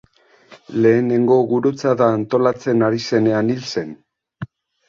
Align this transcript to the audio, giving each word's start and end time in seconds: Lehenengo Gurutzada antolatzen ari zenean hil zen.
Lehenengo 0.85 1.37
Gurutzada 1.51 2.07
antolatzen 2.15 2.87
ari 2.89 3.05
zenean 3.11 3.53
hil 3.55 3.63
zen. 3.75 3.93